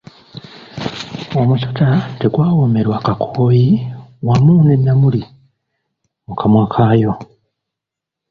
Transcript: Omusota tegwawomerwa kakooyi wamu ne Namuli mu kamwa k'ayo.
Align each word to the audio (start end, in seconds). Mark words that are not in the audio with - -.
Omusota 1.39 1.87
tegwawomerwa 2.19 2.97
kakooyi 3.05 3.69
wamu 4.27 4.53
ne 4.65 4.75
Namuli 4.77 5.21
mu 6.25 6.33
kamwa 6.39 6.65
k'ayo. 6.73 7.13